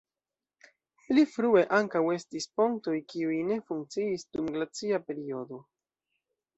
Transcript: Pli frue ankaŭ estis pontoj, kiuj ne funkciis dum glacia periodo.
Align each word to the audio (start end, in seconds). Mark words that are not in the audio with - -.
Pli 1.09 1.25
frue 1.33 1.63
ankaŭ 1.81 2.01
estis 2.15 2.49
pontoj, 2.61 2.97
kiuj 3.13 3.39
ne 3.53 3.61
funkciis 3.71 4.27
dum 4.35 4.53
glacia 4.61 5.05
periodo. 5.09 5.67